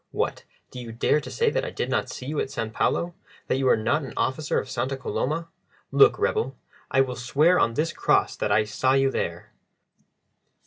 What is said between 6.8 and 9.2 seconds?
I will swear on this cross that I saw you